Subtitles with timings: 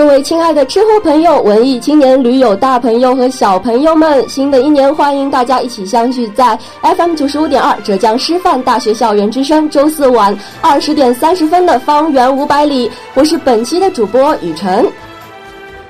[0.00, 14.90] 各位亲爱的吃货朋友、文艺青年、驴友大朋友和小朋友们，新的一年欢迎大家一起相聚在 FM 九十五点二浙江师范大学校园之声，周四晚二十点三十分的方圆五百里，我是本期的主播雨晨。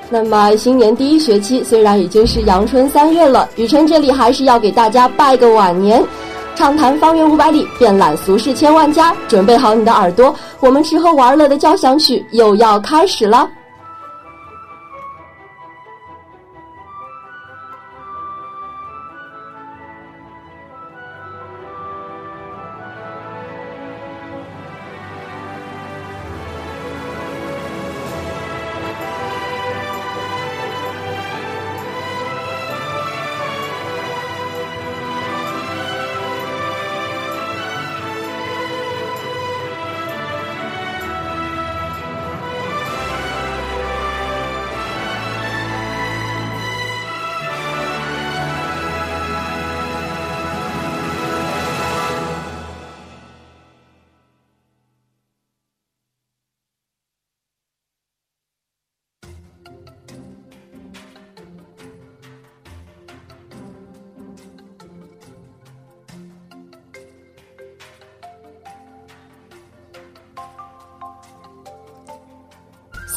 [0.09, 6.05] 那么新年第一学期虽然已经是阳春三月了，雨晨这里还是要给大家拜个晚年，
[6.56, 13.48] 畅谈方圆五百里，遍览俗世千万家，准备好你的耳朵，我们吃喝玩乐的交响曲又要开始了。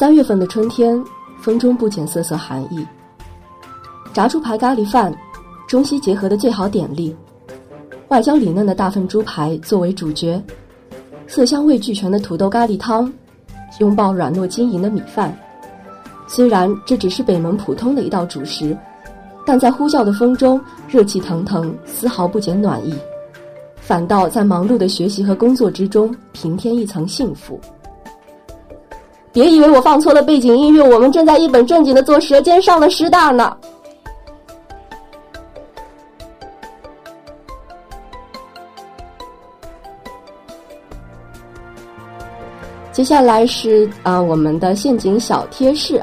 [0.04, 1.02] 三月份的春天，
[1.40, 2.86] 风中不减瑟瑟寒意。
[4.12, 5.16] 炸猪排咖喱饭，
[5.66, 7.16] 中西结合的最好典例。
[8.10, 10.44] 外焦里嫩的大份猪排作为主角，
[11.26, 13.10] 色香味俱全的土豆咖喱汤，
[13.80, 15.34] 拥抱软糯晶莹的米饭。
[16.28, 18.78] 虽然这只是北门普通的一道主食，
[19.46, 20.60] 但在呼啸的风中，
[20.90, 22.94] 热气腾腾，丝毫不减暖意，
[23.78, 27.58] 反倒在忙碌的学习和工作之中平添一层幸福。
[29.34, 33.58] 别以为我放错了背景音乐，我们正在一本正经的做《舌尖上的师大》呢。
[42.92, 46.00] 接下来是啊，我们的陷阱小贴士。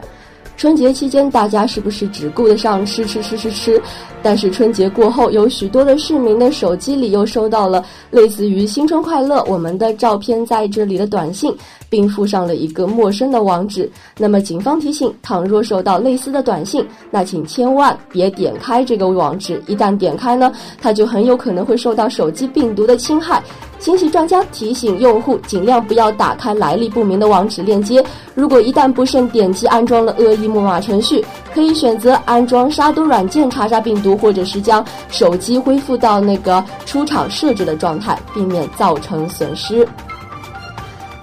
[0.57, 3.81] 春节期间，大家是不是只顾得上吃吃吃吃吃？
[4.23, 11.55] 但是春节过后，有许多的市民的手机里又收到了类似于“新春快乐，我们的照片在这里”的短信，
[11.89, 13.91] 并附上了一个陌生的网址。
[14.19, 19.63] 那么，警方提醒：倘若收到类似的短信，那请千万别点开这个网址。
[19.67, 23.43] 一旦点开呢，它就很有可能会受到手机病毒的侵害。
[23.79, 28.05] 信息专家提醒用户尽量不要打开来历不明的网址链接。
[28.35, 39.87] 如果一旦不慎点击安装了恶意木马程序，可以选择安装杀毒软件查查病毒，或者是将手机恢复到那个出厂设置的状态，避免造成损失。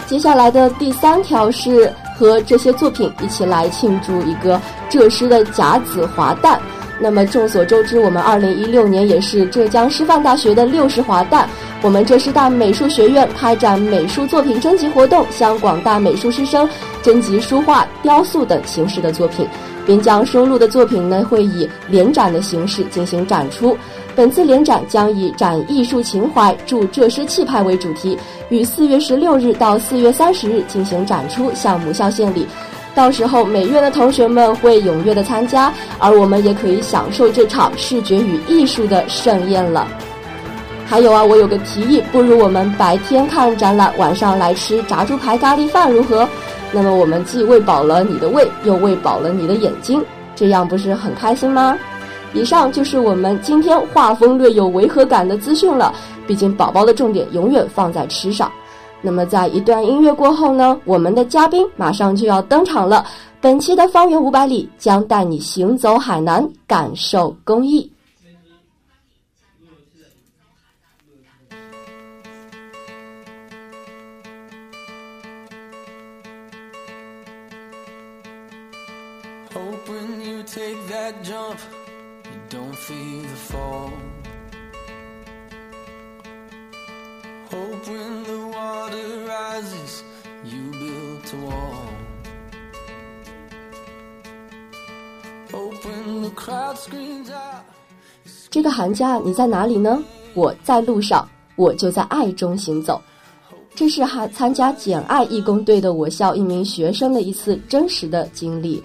[0.06, 4.60] 接下来的第三条是和这些作品一起来庆祝一个
[4.90, 6.60] 浙师的甲子华诞。
[7.00, 11.48] 那么众所周知，我们二零一六年也是浙江师范大学的六十华诞。
[11.84, 16.68] 我们浙师大美术学院开展美术作品征集活动，向广大美术师生
[17.04, 19.48] 征集书画、雕塑等形式的作品，
[19.88, 23.76] 并将收录的作品呢会以联展的形式进行展出。
[24.16, 28.18] 本次联展将以“展艺术情怀，铸浙师气派”为主题，
[28.50, 32.46] 于四月十六日到四月三十日进行展出，向母校献礼。
[32.96, 39.88] 到时候美院的同学们会踊跃的参加，而我们也可以享受这场视觉与艺术的盛宴了。
[40.88, 46.28] 还有啊，我有个提议，不如我们白天看展览，晚上来吃炸猪排咖喱饭如何？
[46.72, 50.04] 那么我们既喂饱了你的胃，又喂饱了你的眼睛，
[50.36, 51.78] 这样不是很开心吗？
[52.34, 55.94] 以上就是我们今天画风略有违和感的资讯了。
[56.28, 58.52] 毕竟宝宝的重点永远放在吃上。
[59.02, 63.06] 那么在一段音乐过后呢，我们的嘉宾马上就要登场了。
[63.40, 67.34] 本期的方圆五百里将带你行走海南，感受
[81.08, 81.26] 工
[97.02, 97.24] 艺。
[98.50, 100.04] 这个寒假你在哪里呢？
[100.34, 103.02] 我在路上，我就在爱中行走。
[103.76, 108.84] 这是还参加简爱义工队的我校一名学生的一次真实的经历。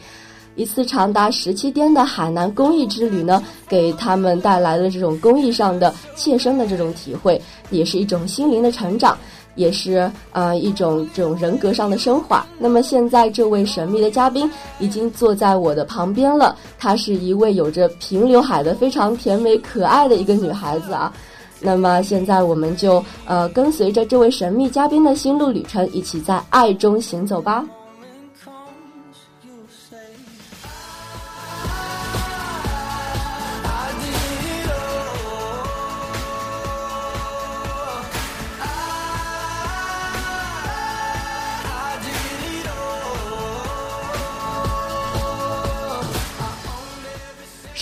[0.56, 7.40] 一次长达十七天的海南公益之旅呢，给他们带来了这种公益上的切身的这种体会，
[7.70, 9.16] 也是一种心灵的成长。
[9.54, 12.42] 也是呃一种这种人格上的升华。
[12.58, 21.12] 那么现在这位神秘的嘉宾已经坐在我的旁边了，她是一位有着平刘海的非常甜美可爱的一个女孩子啊。
[21.60, 27.62] 那么现在我们就呃跟随着这位神秘嘉宾的心路旅程，一起在爱中行走吧。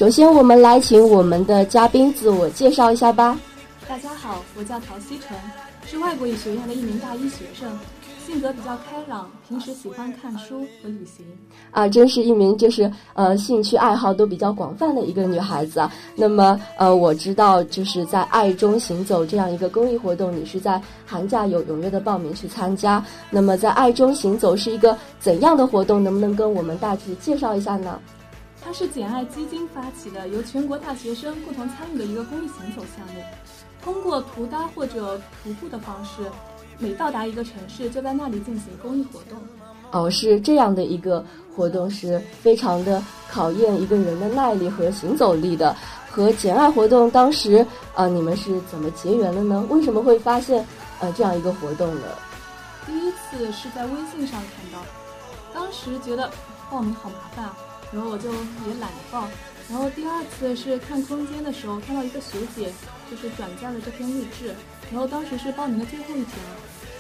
[0.01, 3.39] 首先，我们来请我们的嘉宾自我介绍一下吧。
[3.87, 5.37] 大家好，我叫陶希晨，
[5.85, 7.69] 是外国语学院的一名大一学生，
[8.27, 11.27] 性格比较开朗，平时喜欢看书和旅行。
[11.71, 15.93] 啊，真是一名就是呃兴趣爱好都比较广泛的一个女孩子啊。
[16.17, 23.05] 那么呃，我知道就是在爱中行走这样一个公益活动，你是在寒假有踊跃的报名去参加。
[23.29, 26.03] 那么在爱中行走是一个怎样的活动？
[26.03, 28.01] 能不能跟我们大致介绍一下呢？
[28.63, 33.23] 它是简爱基金发起的，由全国大学生共同参与的一个公益行走项目。
[33.83, 36.31] 通过徒搭或者徒步的方式，
[36.79, 39.39] 每到达一个城市，就在那里进行公益活动。
[39.91, 41.25] 哦，是这样的一个
[41.57, 45.75] 活动，是非常的考验一个人的耐力和行走力的。
[46.11, 47.65] 和简爱活动当时，
[47.95, 49.65] 呃，你们是怎么结缘的呢？
[49.71, 50.65] 为什么会发现
[50.99, 52.03] 呃这样一个活动呢？
[52.85, 54.85] 第一次是在微信上看到，
[55.55, 56.31] 当时觉得
[56.71, 57.49] 报名好麻烦。
[57.93, 59.27] 然后我就也懒得报，
[59.69, 62.73] 然后第二次是看空间的时候，看到一个学姐
[63.11, 64.55] 就是转载了这篇励志，
[64.91, 66.37] 然后当时是报名的最后一天，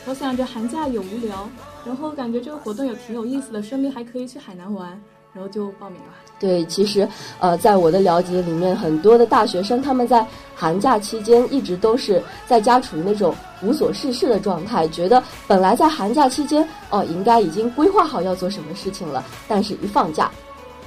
[0.06, 1.48] 我想着寒假也无聊，
[1.84, 4.88] 然后感觉这个活动也挺有意思的，顺便还可以去海南玩，
[5.32, 6.08] 然后就报名了。
[6.40, 7.06] 对，其实
[7.38, 10.26] 呃，在我的了解里面，很多的大学生他们在
[10.56, 20.31] 寒假期间一直都是在家处于那种无所事事的状态，觉得本来在寒假期间哦应该已经规划好要做什么事情了，但是一放假。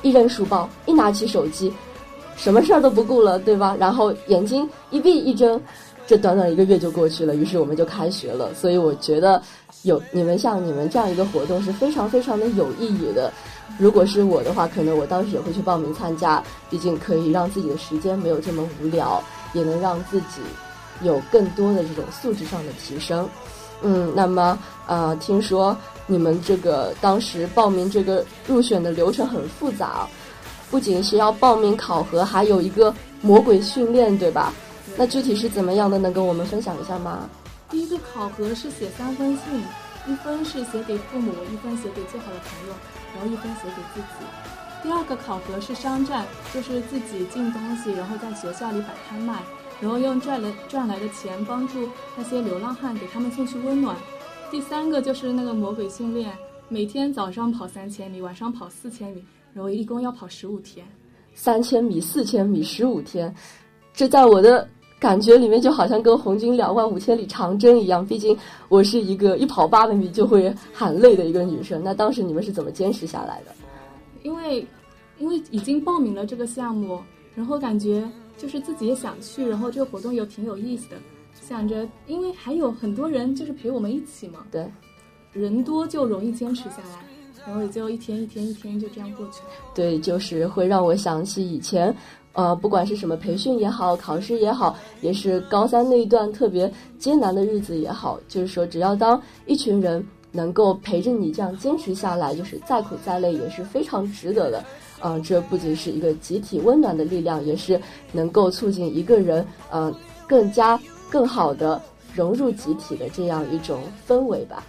[0.04, 1.74] 一扔书包，一拿起手机，
[2.36, 3.76] 什么事儿都不顾了，对吧？
[3.80, 5.60] 然后眼睛一闭一睁，
[6.06, 7.34] 这短短一个月就过去了。
[7.36, 8.54] 于是我们就开学了。
[8.54, 9.42] 所以我觉得，
[9.82, 13.32] 有你们像你们这样一个活动是非常非常的有意义的。
[13.80, 19.24] 如果是我的话，可能我当时也会去报名参加，毕竟可以让自己的时间没有这么无聊，
[19.54, 20.42] 也能让自己
[21.02, 23.28] 有更多的这种素质上的提升。
[23.84, 24.58] 嗯，那么
[24.88, 25.78] 呃，听说。
[26.06, 30.06] 你们这个当时报名这个入选的流程很复杂，
[30.70, 34.52] 不仅是要报名考核，还有一个魔鬼训练，对吧？
[34.98, 35.98] 那具体是怎么样的？
[35.98, 37.30] 能跟我们分享一下吗？
[37.70, 39.64] 第一个考核是写三封信，
[40.06, 42.76] 一封是写给父母，一封写给最好的朋友，
[43.16, 44.26] 然后一封写给自己。
[44.84, 49.40] 第二个考核是商战，就是自己进东西，然后在学校里摆摊卖，
[49.84, 53.94] 然后用赚来赚来的钱帮助那些流浪汉，给他们送去温暖。
[54.50, 56.32] 第三个就是那个魔鬼训练，
[56.70, 59.22] 每天早上跑三千米，晚上跑四千米，
[59.54, 60.86] 然后一共要跑十五天。
[61.34, 63.36] 三千米、四千米、十五天，
[63.94, 64.66] 这在我的
[65.02, 68.08] 感觉里面就好像跟红军两万五千里长征一样。
[68.08, 68.38] 毕竟
[68.70, 71.84] 我是一个一跑八百米就会喊累的一个女生。
[71.84, 73.54] 那当时你们是怎么坚持下来的？
[74.22, 74.66] 因为，
[75.18, 77.02] 因为已经报名了这个项目，
[77.36, 80.98] 然后感觉就是自己也想去，然后这个活动又挺有意思的。
[81.42, 84.66] 想着，因为还有很多人就是陪我们一起嘛，对，
[85.34, 87.06] 人多就容易坚持下来，
[87.46, 89.50] 然后也就一天一天一天就这样过去了。
[89.76, 91.94] 对，就是会让我想起以前，
[92.32, 104.64] 呃，不管是什么培训也好，考试也好，也是高三那一段特别艰难的日子也好，就是说，只要当一群人能够陪着你这样坚持下来，就是再苦再累也是非常值得的。
[105.04, 107.80] 嗯，这不仅是一个集体温暖的力量，也是
[108.12, 109.94] 能够促进一个人，嗯，
[110.28, 110.80] 更加。
[111.12, 111.80] 更好的
[112.16, 114.64] 融入集体的这样一种氛围吧。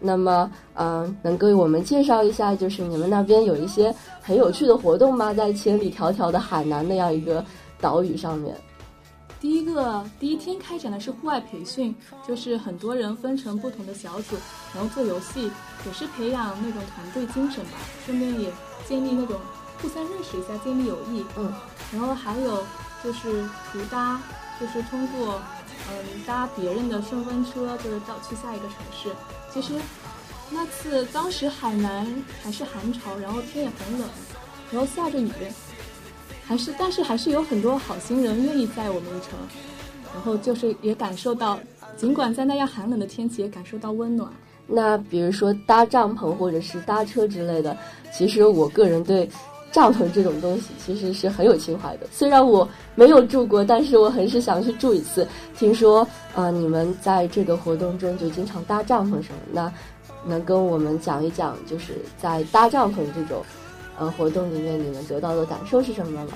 [0.00, 5.34] 那么，嗯，能给我们介绍一下，就是你们那边有一些很有趣的活动吗？
[5.34, 7.44] 在千里迢迢的海南那样一个
[7.82, 8.56] 岛屿上面。
[9.42, 11.94] 第一个第一天开展的是户外培训，
[12.26, 14.36] 就是很多人分成不同的小组，
[14.74, 15.50] 然后做游戏，
[15.84, 17.72] 也是培养那种团队精神吧，
[18.06, 18.48] 顺便也
[18.88, 19.36] 建立那种
[19.84, 21.22] 互相认识一下，建立友谊。
[21.36, 21.52] 嗯。
[21.92, 22.64] 然后还有
[23.04, 24.18] 就是图搭，
[24.58, 25.38] 就是通过。
[25.86, 29.10] 嗯，搭别人的顺风车就是到去下一个城市。
[29.52, 29.74] 其实
[30.50, 32.06] 那次当时海南
[32.42, 34.08] 还是寒潮，然后天也很冷，
[34.70, 35.30] 然后下着雨，
[36.46, 39.38] 还是但是还是有很多好心人愿意载我们一程，
[40.14, 41.58] 然后就是也感受到，
[41.98, 44.32] 尽管在那样寒冷的天气，也感受到温暖。
[44.66, 47.76] 那比如说搭帐篷或者是搭车之类的，
[48.16, 49.28] 其实我个人对
[49.74, 52.06] 帐篷这种东西其实是很有情怀的。
[52.12, 55.26] 虽然我没有住过，但是我很是想去住一次。
[55.58, 59.72] 听说啊，你们在这个活动中就经常搭帐篷什么，那
[60.24, 63.42] 能跟我们讲一讲，就是在搭帐篷这种
[63.98, 66.34] 呃活动里面，你们得到的感受是什么吗？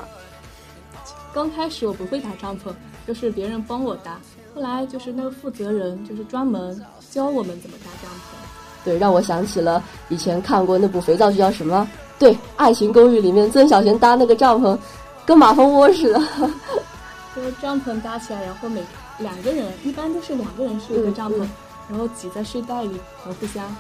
[1.33, 2.73] 刚开始我不会搭帐篷，
[3.07, 4.19] 就是别人帮我搭。
[4.53, 6.77] 后来就是那个负责人，就是专门
[7.09, 8.85] 教我们怎么搭帐篷。
[8.85, 11.89] 对，让我想起了以前看过那部肥皂剧，叫什么？
[12.19, 14.77] 对，《爱情公寓》里面曾小贤搭那个帐篷，
[15.25, 16.21] 跟马蜂窝似的。
[17.37, 18.83] 就是帐篷搭起来，然后每
[19.19, 21.47] 两个人，一般都是两个人睡一个帐篷，
[21.89, 23.77] 然后挤在睡袋里，然后互相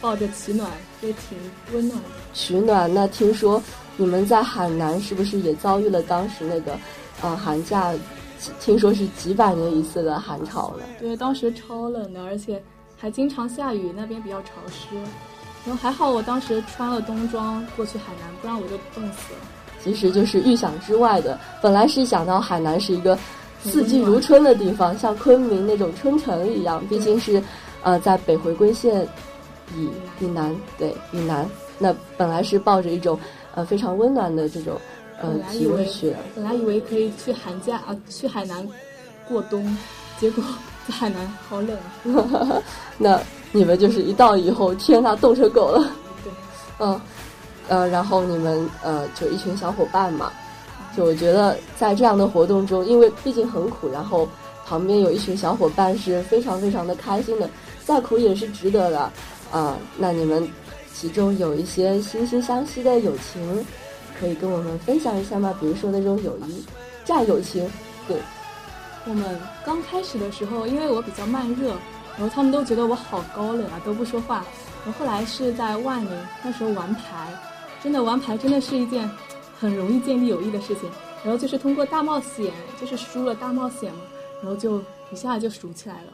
[0.00, 0.70] 抱着取暖，
[1.02, 1.38] 就挺
[1.74, 2.08] 温暖的。
[2.32, 2.92] 取暖？
[2.92, 3.62] 那听说
[3.98, 6.78] 你们在海南是不是也遭遇了当时那个，
[7.20, 7.92] 呃，寒假？
[8.58, 10.84] 听说是几百年一次的寒潮了。
[10.98, 12.60] 对，当时超冷的，而且
[12.98, 14.96] 还经常下雨，那边比较潮湿。
[15.64, 19.40] 然后还好，我当时穿了冬装过去海南，不然我就冻死了。
[19.82, 21.38] 其实就是预想之外的。
[21.60, 23.18] 本来是想到海南是一个
[23.62, 27.42] 四季如春的地方，像昆明那种春城一样，毕竟是
[27.82, 29.06] 呃在北回归线
[29.76, 29.88] 以
[30.20, 31.48] 以南，对以南。
[31.78, 33.18] 那本来是抱着一种
[33.54, 34.80] 呃非常温暖的这种。
[35.20, 38.68] 呃体温去的本来以为可以去寒假啊，去海南
[39.28, 39.76] 过冬，
[40.18, 40.42] 结果
[40.86, 41.76] 在海南好冷
[42.14, 42.62] 啊。
[42.98, 43.20] 那
[43.52, 45.90] 你们就是一到以后，天呐，冻成狗了。
[46.22, 46.32] 对，
[46.78, 47.00] 嗯，
[47.68, 50.32] 呃，然后你们呃，就一群小伙伴嘛，
[50.96, 54.28] 就我觉得在这样的活动中，因为毕竟很苦，然后
[54.66, 57.48] 旁边有一群小伙伴是非常非常的开心的，
[57.84, 59.10] 再苦也是值得的
[59.50, 59.76] 啊。
[59.96, 60.48] 那你们
[60.92, 63.64] 其中有一些惺惺相惜的友情。
[64.20, 65.52] 可以跟我们分享一下吗？
[65.58, 66.64] 比如说那种友谊、
[67.04, 67.68] 战友情。
[68.06, 68.16] 对，
[69.06, 71.70] 我们刚开始的时候，因为我比较慢热，
[72.16, 74.44] 然后他们都觉得我好高冷啊，都不说话。
[74.84, 76.10] 然后后来是在万宁，
[76.44, 77.32] 那时候玩牌，
[77.82, 79.08] 真的玩牌真的是一件
[79.58, 80.88] 很容易建立友谊的事情。
[81.24, 84.00] 然后就是通过大冒险，就是输了大冒险嘛，
[84.42, 84.82] 然后就
[85.12, 86.12] 一下就熟起来了。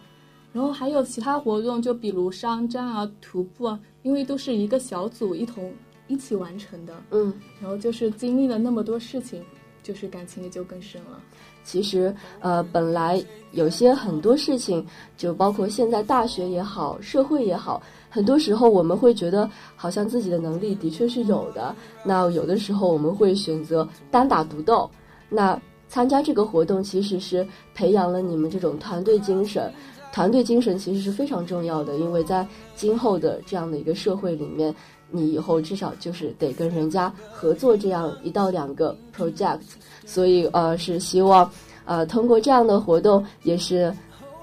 [0.53, 5.73] 然后还有其他活动，就比如商战啊、徒步啊，因为都是一个小组一同。
[6.11, 7.31] 一起完成的，嗯，
[7.61, 9.45] 然后就是经历了那么多事情，
[9.89, 11.19] 就是感情也就更深了。
[11.65, 21.75] 其实，呃，本来有些很多事情，就包括现在大学也好，社会也好，很多时候我们会觉得好像自己的能力的确是有的。
[22.05, 24.91] 那有的时候我们会选择单打独斗。
[25.31, 29.73] 那参加这个活动其实是培养了你们这种团队精神。
[30.13, 34.75] 团队精神其实是非常重要的，因为在今后的这样的一个社会里面。
[35.11, 39.61] 你以后至少就是得跟人家合作这样一到两个 project，
[40.05, 41.51] 所以呃是希望
[41.85, 43.93] 呃通过这样的活动也是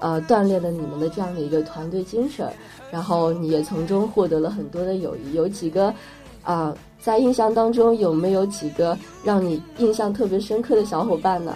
[0.00, 2.52] 呃锻炼了你们的这样的一个团队精神，
[2.90, 5.34] 然后你也从中获得了很多的友谊。
[5.34, 5.94] 有几个
[6.42, 11.54] 啊在印象当中有没有几个让你印象特别深刻的小伙伴呢？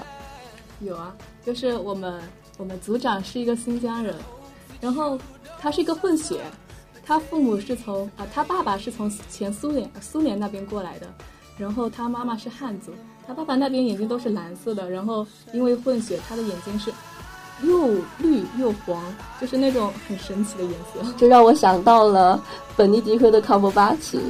[0.80, 1.14] 有啊，
[1.44, 2.20] 就是我们
[2.58, 4.14] 我们组长是一个新疆人，
[4.80, 5.18] 然后
[5.58, 6.40] 他是一个混血。
[7.10, 11.08] 他父母是从啊，他爸爸是从前苏联苏联那边过来的，
[11.58, 12.92] 然后他妈妈是汉族，
[13.26, 16.92] 他爸爸那边眼睛都是蓝色的，然后因为混血，他的眼睛是
[17.64, 17.88] 又
[18.18, 19.02] 绿又黄，
[19.40, 21.12] 就是那种很神奇的颜色。
[21.18, 22.40] 这让我想到了
[22.76, 24.20] 本尼迪克的康伯巴奇。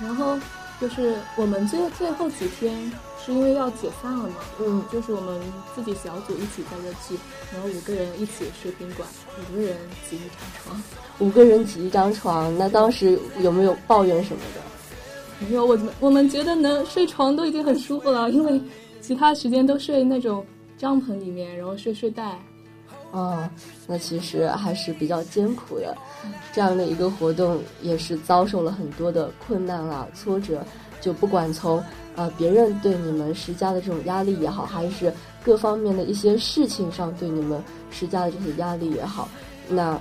[0.00, 0.38] 然后
[0.80, 2.92] 就是我们最最后几天。
[3.24, 4.36] 是因为要解散了嘛？
[4.58, 5.40] 嗯，就是我们
[5.74, 7.20] 自己小组一起在这聚，
[7.52, 9.76] 然后五个人一起睡宾馆，五个人
[10.08, 10.82] 挤一张床，
[11.20, 12.56] 五个人挤一张床。
[12.58, 15.46] 那当时有没有抱怨什么的？
[15.46, 18.60] 没有，我们我们觉得能睡床都已经很舒服了，因为
[19.00, 20.44] 其他时间都睡那种
[20.76, 22.38] 帐篷里面，然后睡睡袋。
[23.12, 23.48] 哦，
[23.86, 25.96] 那其实还是比较艰苦的，
[26.52, 30.64] 这样的一个活动也是遭受了很多的困难啊、挫折，
[31.02, 31.84] 就不管从。
[32.14, 35.10] 呃，别人对你们施加的这种压力也好，还是
[35.42, 37.58] 各方面的一些事情上对你们
[37.90, 39.26] 施加的这些压力也好，
[39.66, 39.98] 那，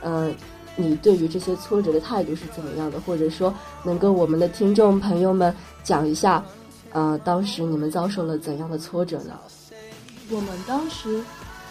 [0.00, 0.34] 呃，
[0.74, 3.00] 你对于这些挫折的态度是怎么样的？
[3.02, 3.54] 或者说，
[3.84, 5.54] 能跟我们的听众朋友们
[5.84, 6.44] 讲一下，
[6.90, 9.38] 呃，当时你们遭受了怎样的挫折呢？
[10.30, 11.22] 我们当时，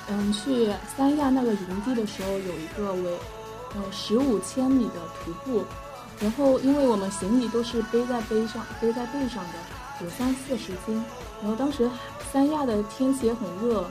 [0.10, 3.12] 嗯，去三亚那个营地的时候，有一个为，
[3.76, 5.66] 呃，十五千米的徒步，
[6.22, 9.54] 然后因为我们行李都是背在背上，背在背上的。
[10.04, 11.04] 有三四十斤，
[11.44, 11.88] 然后当时
[12.32, 13.86] 三亚的天气也很热，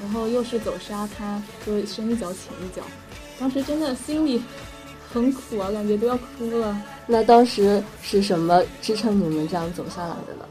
[0.00, 2.82] 然后又是走沙滩，就深一脚浅一脚，
[3.40, 4.40] 当时真的心里
[5.12, 6.80] 很苦啊，感觉都要哭了。
[7.08, 10.46] 那当时是什么支撑你们这样走下来的呢？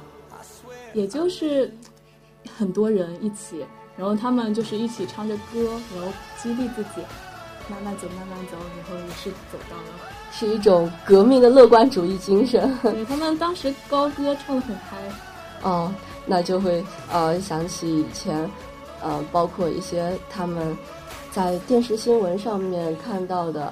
[0.94, 1.74] 也就是
[2.58, 3.66] 很多人一起，
[3.96, 6.12] 然后他们就是一起唱着歌，然后
[6.44, 7.02] 激励自己。
[7.70, 9.84] 慢慢走，慢慢走，然后也是走到了。
[10.32, 12.78] 是一种革命的乐观主义精神。
[12.82, 14.98] 对他们当时高歌唱的很嗨。
[15.62, 15.94] 哦，
[16.26, 18.50] 那就会呃想起以前，
[19.02, 20.76] 呃，包括一些他们
[21.32, 23.72] 在电视新闻上面看到的，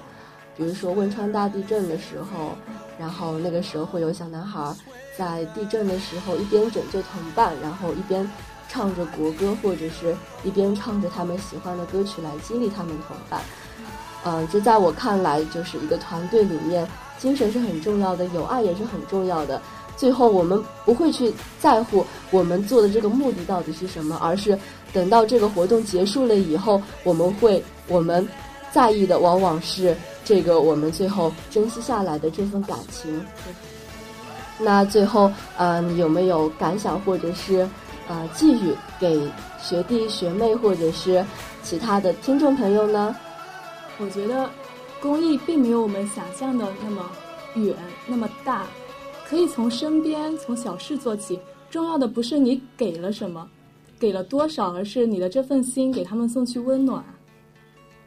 [0.55, 2.55] 比如说汶川大地震的时候，
[3.00, 4.74] 然后那个时候会有小男孩
[5.17, 8.29] 在地震的时候一边拯救同伴，然后一边
[8.67, 13.41] 唱着国歌，或者是一边唱着他们喜欢的歌曲来激励他们同伴。
[14.25, 19.61] 嗯，这在我看来就是一个团队里面，精神是很重要的，友爱也是很重要的。
[19.95, 24.57] 最后，我们不会去在乎我们做的这个目的到底是什么，而是
[24.93, 28.25] 等到这个活动结束了以后，我们会我们
[28.71, 33.21] 在意的往往是这个我们最后珍惜下来的这份感情。
[34.57, 37.67] 那最后，呃，你有没有感想或者是
[38.07, 39.19] 呃寄语给
[39.61, 41.25] 学弟学妹或者是
[41.63, 43.15] 其他的听众朋友呢？
[44.00, 44.50] 我觉得
[45.01, 47.06] 公益并没有我们想象的那么
[47.56, 47.75] 远
[48.08, 48.65] 那么大。
[49.27, 51.39] 可以从身边，从小事做起。
[51.70, 53.48] 重要的不是你给了什么，
[54.00, 57.03] 给了多少，而是你的这份心给他们送去温暖。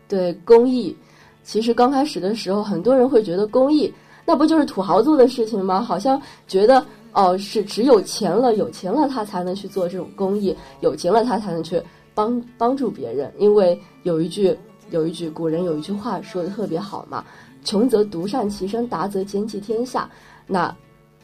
[0.08, 0.96] 对公益，
[1.44, 3.92] 其实刚开始的时候，很多人会觉得公益
[4.24, 5.80] 那不就是土豪做的事情吗？
[5.80, 11.80] 好像觉得哦，是只有钱了，有钱了他才能去做这种公益，有钱了他才能去
[12.14, 13.32] 帮帮助别人。
[13.38, 14.58] 因为有一句
[14.92, 17.24] 有一句古人有一句话说的特别好嘛
[17.64, 20.08] ：“穷则独善其身，达则兼济天下。”
[20.46, 20.74] 那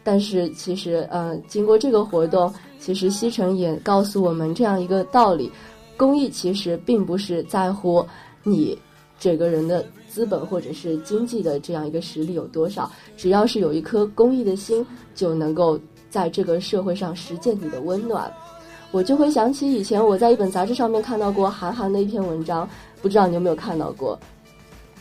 [0.02, 5.52] 但是其实，呃，经过这个活动，其实西城也告诉我们这样一个道理：
[5.96, 8.04] 公益其实并不是在乎
[8.42, 8.78] 你
[9.20, 18.32] 这个人的资本或者是经济的这样一个实力有多少，只要是有一颗公益的心，就能够在这个社会上实践你的温暖。
[18.90, 22.66] 我就会想起以前我在一本杂志上面看到过韩寒的一篇文章，
[23.02, 24.18] 不知道你有没有看到过？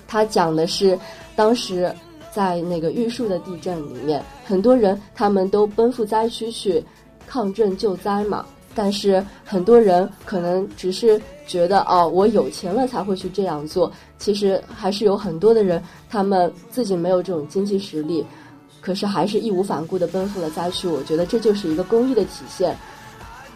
[0.08, 0.98] 他讲的是
[1.36, 1.94] 当时。
[2.30, 6.84] 在那个玉树的地震里面，很多人他们都奔赴灾区去
[7.25, 8.46] 抗震救灾嘛。
[8.75, 13.92] 但是很多人可能只是觉得哦，我有钱了才会去这样做。
[14.20, 15.81] 其实还是有很多的人，
[16.12, 18.24] 他们自己没有这种经济实力，
[18.81, 20.88] 可是还是义无反顾的奔赴了灾区。
[20.88, 22.77] 我觉得这就是一个公益的体现。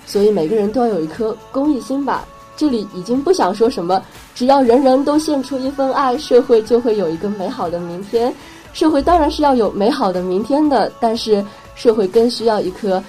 [0.08, 2.28] 所以每个人都要有一颗公益心吧。
[2.62, 4.00] 这里已经不想说什么，
[4.36, 8.32] 只要人人都献出一份爱，社会就会有一个美好的明天。
[8.72, 11.44] 社会当然是要有美好的明天的，但是
[11.74, 13.04] 社会更需要一颗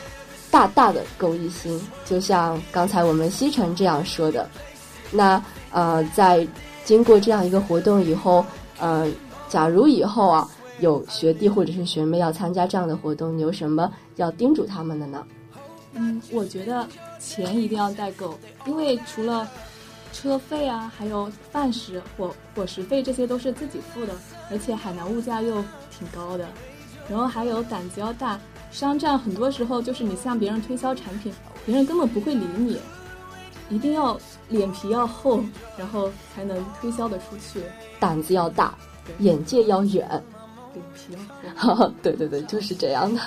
[0.50, 4.48] 大大的公益心，就像刚才我们西城这样说的。
[5.10, 5.38] 那
[5.70, 6.48] 呃，在
[6.86, 8.42] 经过这样一个活动以后，
[8.80, 9.06] 呃，
[9.50, 10.48] 假如以后啊
[10.80, 15.22] 有学弟或者是学妹要参加这样的活动，你有什么要叮嘱他们的呢？
[15.94, 16.86] 嗯，我觉得
[17.18, 19.48] 钱一定要带够，因为除了。
[20.14, 24.12] 车费啊，还有饭食、伙伙食费，这些都是自己付的，
[24.50, 25.54] 而且海南物价又
[25.90, 26.46] 挺高的。
[27.08, 28.38] 然后还有胆子要大，
[28.70, 31.32] 商战很多时候就是你向别人推销产品，
[31.64, 32.78] 别人根本不会理你，
[33.70, 35.42] 一定要脸皮要厚，
[35.78, 37.62] 然后才能推销得出去。
[37.98, 38.76] 胆子要大，
[39.18, 40.06] 眼界要远，
[40.74, 41.90] 脸皮要厚。
[42.02, 43.20] 对对对，就是这样的。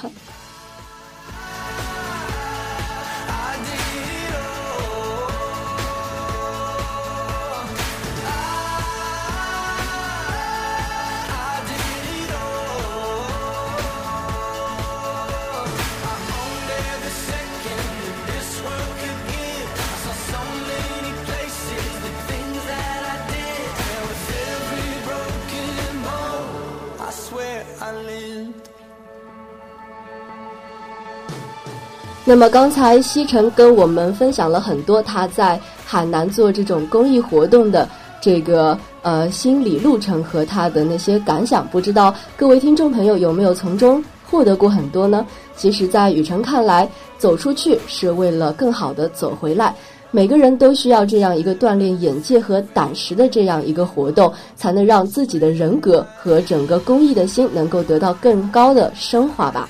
[32.28, 37.88] 那么刚才西城跟我们分享了很多他在海南做这种公益活动的
[38.20, 45.24] 这个呃心理路程和他的那些感想，不知道各位听众朋友有没有从中获得过很多呢？
[45.56, 49.76] 其实，在雨辰看来，走出去是为了更好的走回来。
[50.10, 59.70] 每个人都需要这样一个锻炼眼界和胆识的这样一个活动，才能让自己的人格和整个公益的心能够得到更高的升华吧。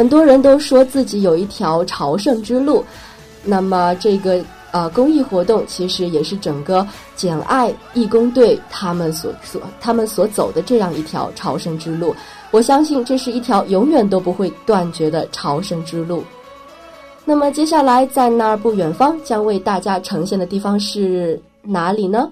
[0.00, 2.82] 很多人都说自己有一条朝圣之路，
[3.44, 12.16] 那么这个呃公益活动其实也是整个简爱义工队他们所所他们所走的这样一条朝圣之路。
[12.50, 16.24] 我相信这是一条永远都不会断绝的朝圣之路。
[17.26, 22.26] 那么接下来在那儿不远方将为大家呈现的地方是哪里呢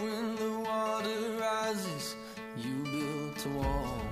[0.00, 2.16] when the water rises,
[2.56, 4.02] you built a wall.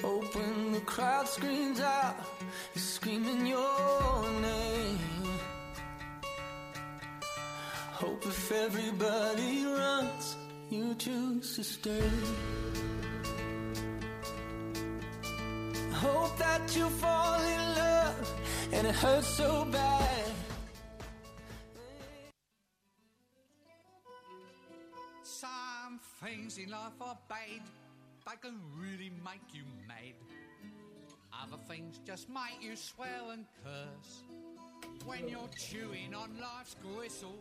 [0.00, 2.16] Hope when the crowd screams out,
[2.74, 4.98] you're screaming your name.
[7.92, 10.36] Hope if everybody runs,
[10.70, 12.10] you choose to stay.
[15.92, 18.34] Hope that you fall in love
[18.72, 20.31] and it hurts so bad.
[26.62, 27.62] In life are bad,
[28.24, 30.14] they can really make you mad.
[31.32, 34.22] Other things just make you swell and curse.
[35.04, 37.34] When you're chewing on life's gristle,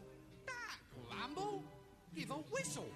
[0.48, 1.62] don't grumble,
[2.16, 2.90] give a whistle.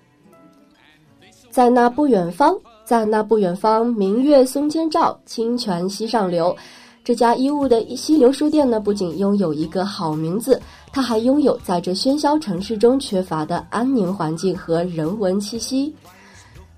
[1.52, 6.56] 在那不远方，在那不远方，明月松间照，清泉溪上流。
[7.04, 10.60] 这家义乌的溪流书店呢，不仅拥有一个好名字，
[10.92, 15.96] 它还拥有在这喧嚣城市中缺乏的安宁环境和人文气息。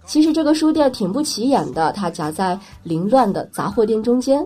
[0.08, 4.44] 其实这个书店挺不起眼的，它夹在凌乱的杂货店中间。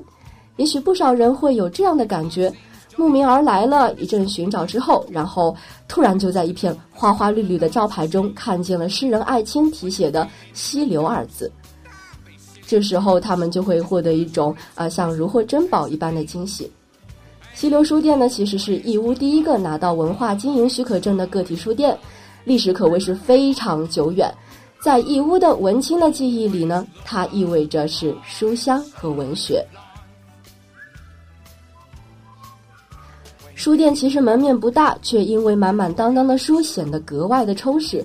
[0.57, 2.51] 也许不少人会有这样的感觉。
[2.97, 5.55] 慕名而来了一阵寻找之后，然后
[5.87, 11.49] 突然就在一片花花绿绿的招牌中看见了诗人艾青题写的“溪流”二字。
[12.67, 16.69] 这时候他们就会获得一种啊像如获珍宝一般的惊喜。
[17.53, 21.97] 溪流书店呢，其实是义乌第一个拿到文化经营许可证的个体书店，
[22.43, 24.29] 历史可谓是非常久远。
[24.81, 29.63] 在义乌的文青的记忆里呢，它意味着是书香和文学。
[33.53, 38.03] 书店其实门面不大，却因为满满当当的书显得格外的充实。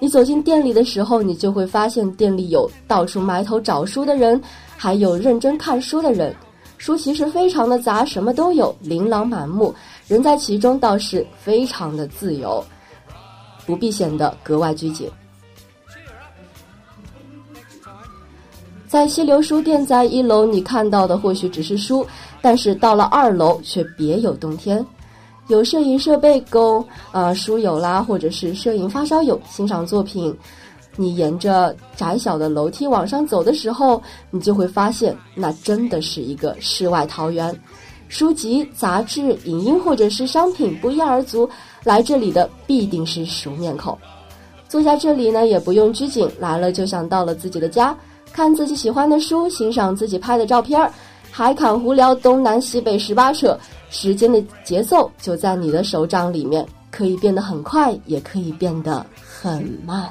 [0.00, 4.42] 你走进店里的时候，你就会发现店里有到处埋头找书的人，
[4.76, 6.34] 还有认真看书的人。
[6.78, 9.72] 书其实非常的杂，什么都有，琳琅满目。
[10.08, 12.64] 人在其中倒是非常的自由，
[13.64, 15.08] 不必显得格外拘谨。
[18.88, 22.04] 在溪流书店，在一楼你看到的或许只是书。
[22.40, 24.84] 但是到了二楼却别有洞天，
[25.48, 30.34] 有摄影设备供啊书友啦，或者是摄影发烧友欣赏作品。
[30.96, 37.54] 你沿着窄小的楼梯往上走的时候，你就会发现，那真的是一个世外桃源。
[38.08, 41.48] 书籍、杂志、影音或者是商品不一而足，
[41.84, 43.96] 来这里的必定是熟面孔。
[44.66, 47.96] 坐在这里呢，也不用拘谨，来了就想到了自己的家，
[48.32, 50.90] 看自己喜欢的书，欣赏自己拍的照片儿。
[51.30, 53.56] 还侃胡聊东南西北十八扯，
[53.90, 60.10] 时间的节奏就在你的手掌里面，可以变得很快，也可以变得很慢。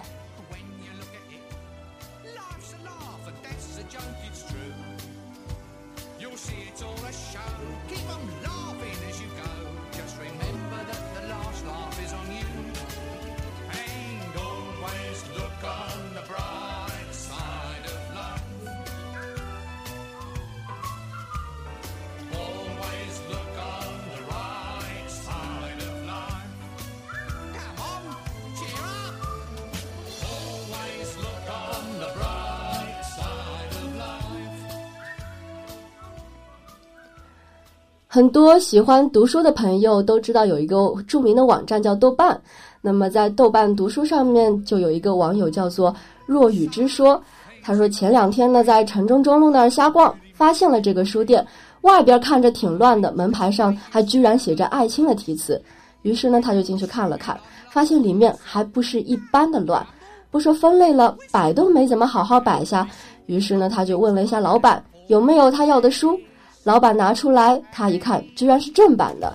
[38.18, 42.36] 很多喜欢读书的朋友都知道有一个著名的网站叫豆瓣。
[42.82, 47.22] 那么在豆瓣读书上面就有一个网友叫做若雨之说，
[47.62, 51.46] 他说前两天呢在城中中路那儿瞎逛，发现了这个书店，
[51.82, 55.62] 外边看着挺乱的，门牌上还居然写着艾青的题词。
[56.02, 59.86] 于是呢他就进去看了看，发现里面还不是一般的乱，
[60.32, 62.88] 不说分类了，摆都没怎么好好摆下。
[63.28, 66.20] 于是呢他就问了一下老板有没有他要的书。
[66.68, 69.34] 老板拿出来，他一看，居然是正版的。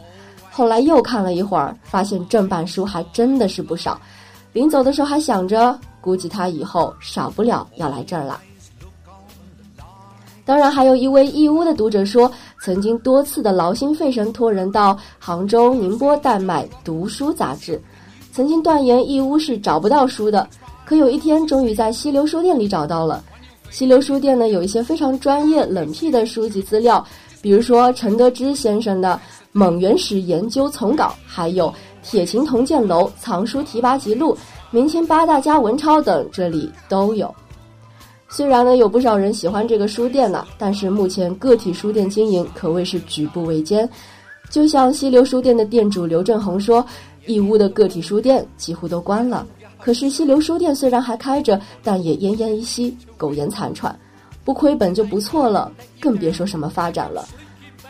[0.50, 3.98] 后来又看了一会儿，发现正版书还真的是不少。
[4.52, 8.38] 临走的时候还想着，估计他以后少不了要来这儿了。
[10.44, 17.80] 当然，还有一位义乌的读者说，曾经多次的劳心费神托人到杭州、宁波代买读书杂志，
[18.30, 20.46] 曾经断言义乌是找不到书的，
[20.84, 23.24] 可有一天终于在溪流书店里找到了。
[23.70, 27.02] 溪流书店呢，有一些非常专业冷僻的书籍资料，
[27.42, 34.34] 比如说陈德之先生的《蒙元史研究丛稿》，还有铁琴铜剑楼藏书提拔记录，
[34.70, 37.34] 明清八大家文钞等，这里都有。
[38.28, 43.86] 虽然呢有不少人喜欢这个书店呢，但是目前个体书店经营可谓是举步维艰。
[44.48, 46.86] 就像溪流书店的店主刘振宏说，
[47.26, 49.46] 义乌的个体书店几乎都关了。
[49.78, 53.98] 可是溪流书店虽然还开着，但也奄奄一息，苟延残喘。
[54.44, 57.26] 不亏本就不错了，更别说什么发展了。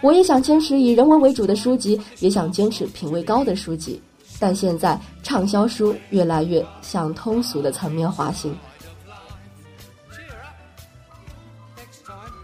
[0.00, 4.00] 我也想坚持以人文为主的书籍，也想坚持品味高的书籍，
[4.38, 8.54] 但现在畅销书越来越向通俗的层面滑行。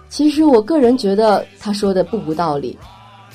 [0.08, 2.78] 其实我个人觉得他说的不无道理。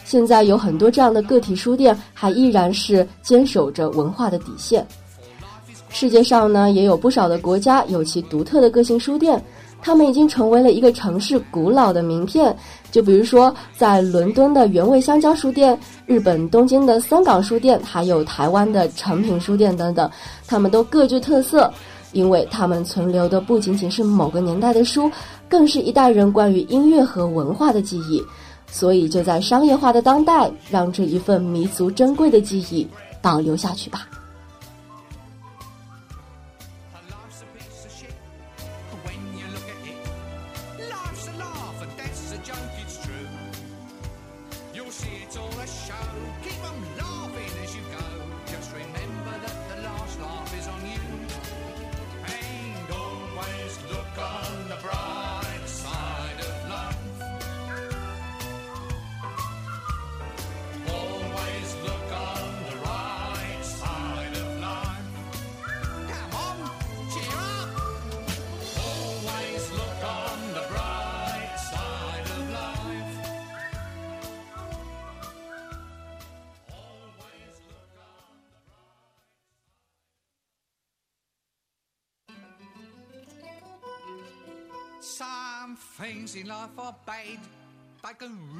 [0.05, 4.85] 现在有很多这样的个体书店，还依然是坚守着文化的底线。
[5.89, 9.41] 世界上呢，也有不少的国家有其独特的个性书店。
[9.83, 12.55] 他们已经成为了一个城市古老的名片，
[12.89, 20.09] 就比如说在伦敦的原味香蕉书店、日本东京的三港书店，还有台湾的诚品书店等等，
[20.47, 21.69] 他们都各具特色，
[22.13, 25.11] 因为他们存留的不仅仅是某个年代的书，
[25.49, 28.23] 更是一代人关于音乐和文化的记忆。
[28.71, 32.87] 所以就在商业化的当代，让这一份弥足珍贵的记忆
[33.21, 34.07] 保留下去吧。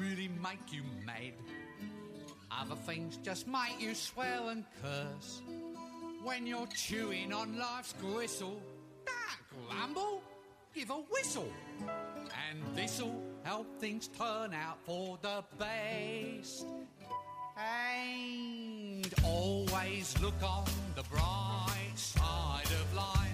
[0.04, 1.32] Really make you mad.
[2.50, 5.42] Other things just make you swell and curse.
[6.22, 8.60] When you're chewing on life's gristle,
[9.06, 10.22] don't grumble,
[10.74, 11.52] give a whistle.
[12.48, 16.66] And this'll help things turn out for the best.
[17.56, 20.64] And always look on
[20.96, 23.33] the bright side of life.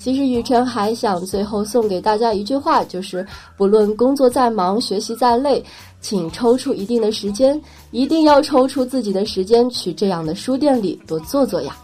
[0.00, 5.62] 其实雨辰还想最后送给大家一句话，就是不论工作再忙，学习再累，
[6.00, 7.60] 请抽出一定的时间，
[7.90, 11.76] 一定要抽出自己的时间去这样的书店里多坐坐呀。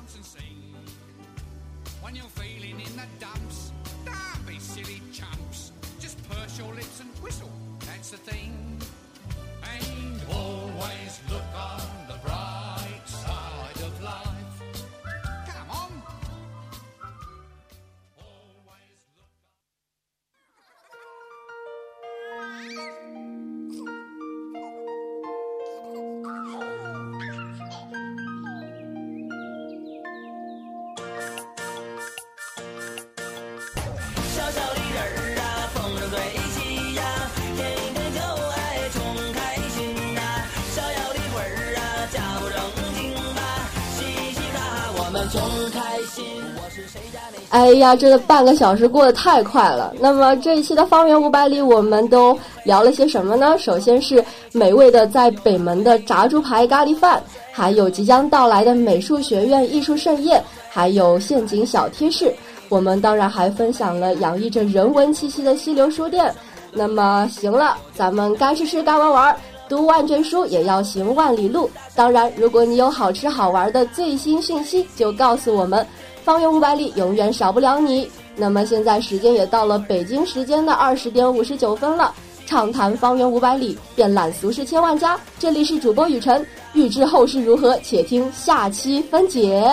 [47.57, 49.91] 哎呀，这半个小时过得太快了。
[49.99, 53.57] 那么这一期的方圆五百里，我们都聊了些什么呢？
[53.57, 57.19] 首先是美味的在北门的炸猪排咖喱饭，
[57.51, 62.31] 还有即将到来的美术学院艺术盛宴，还有陷阱小贴士。
[62.69, 66.31] 我们当然还分享了洋溢着人文气息的溪流书店。
[66.73, 69.35] 那么行了，咱们该吃吃，该玩玩。
[69.67, 71.71] 读万卷书也要行万里路。
[71.95, 75.87] 当然，如果你有好吃好玩的最新讯息，就告诉我们。
[76.27, 78.11] 方圆五百里，永远少不了你。
[78.35, 82.13] 那么现在时间也到了北京时间的二十点五十九分了。
[82.47, 85.17] 畅谈方圆五百里，遍览俗世千万家。
[85.39, 89.73] 这里是主播雨辰，预知后事如何，且听下期分解。